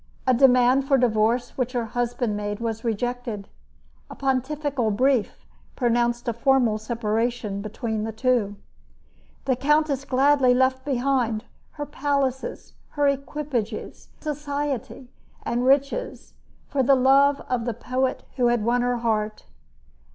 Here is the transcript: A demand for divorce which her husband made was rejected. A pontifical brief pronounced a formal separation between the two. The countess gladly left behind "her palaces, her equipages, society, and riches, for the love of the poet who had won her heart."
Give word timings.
A 0.25 0.33
demand 0.33 0.87
for 0.87 0.97
divorce 0.97 1.55
which 1.59 1.73
her 1.73 1.85
husband 1.85 2.35
made 2.35 2.59
was 2.59 2.83
rejected. 2.83 3.47
A 4.09 4.15
pontifical 4.15 4.89
brief 4.89 5.45
pronounced 5.75 6.27
a 6.27 6.33
formal 6.33 6.79
separation 6.79 7.61
between 7.61 8.03
the 8.03 8.11
two. 8.11 8.55
The 9.45 9.55
countess 9.55 10.03
gladly 10.03 10.55
left 10.55 10.83
behind 10.83 11.45
"her 11.73 11.85
palaces, 11.85 12.73
her 12.97 13.07
equipages, 13.07 14.09
society, 14.21 15.11
and 15.43 15.67
riches, 15.67 16.33
for 16.67 16.81
the 16.81 16.95
love 16.95 17.39
of 17.41 17.65
the 17.65 17.73
poet 17.75 18.23
who 18.37 18.47
had 18.47 18.65
won 18.65 18.81
her 18.81 18.97
heart." 18.97 19.45